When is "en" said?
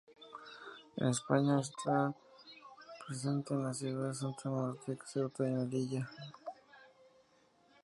0.95-1.09, 3.53-3.63